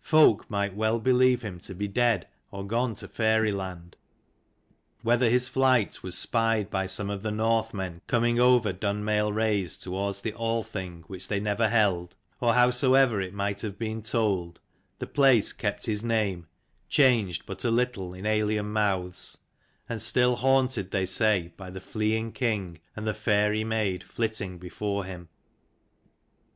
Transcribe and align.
Folk 0.00 0.48
might 0.48 0.76
well 0.76 1.00
believe 1.00 1.42
him 1.42 1.58
to 1.58 1.74
be 1.74 1.88
dead, 1.88 2.28
or 2.52 2.64
gone 2.64 2.94
to 2.94 3.08
fairy 3.08 3.50
land. 3.50 3.96
Whether 5.00 5.28
his 5.28 5.48
flight 5.48 6.04
was 6.04 6.16
spied 6.16 6.70
by 6.70 6.86
some 6.86 7.08
300 7.08 7.14
of 7.16 7.22
the 7.24 7.30
Northmen 7.32 8.00
coming 8.06 8.38
over 8.38 8.72
Dunmail 8.72 9.34
raise 9.34 9.76
toward 9.76 10.14
the 10.22 10.34
Althing 10.34 11.02
which 11.08 11.26
they 11.26 11.40
never 11.40 11.68
held, 11.68 12.14
or 12.40 12.54
howsoever 12.54 13.20
it 13.20 13.34
might 13.34 13.62
have 13.62 13.76
been 13.76 14.02
told, 14.02 14.60
the 15.00 15.08
place 15.08 15.52
kept 15.52 15.86
his 15.86 16.04
name, 16.04 16.46
changed 16.88 17.44
but 17.44 17.64
a 17.64 17.70
little 17.72 18.14
in 18.14 18.24
alien 18.24 18.70
mouths; 18.72 19.38
and 19.88 20.00
still 20.00 20.36
haunted, 20.36 20.92
they 20.92 21.06
say, 21.06 21.52
by 21.56 21.70
the 21.70 21.80
fleeing 21.80 22.30
king 22.30 22.78
and 22.94 23.04
the 23.04 23.12
fairy 23.14 23.64
maid 23.64 24.04
flitting 24.04 24.58
before 24.58 25.04
him. 25.04 25.28